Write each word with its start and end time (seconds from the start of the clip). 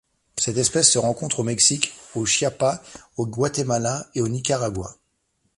Cette 0.35 0.57
espèce 0.57 0.89
se 0.91 0.97
rencontre 0.97 1.41
au 1.41 1.43
Mexique 1.43 1.93
au 2.15 2.25
Chiapas, 2.25 2.81
au 3.17 3.27
Guatemala 3.27 4.07
et 4.15 4.21
au 4.23 4.27
Nicaragua. 4.29 4.95